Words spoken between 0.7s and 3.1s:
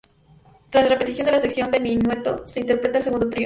Tras la repetición de la sección de minueto, se interpreta el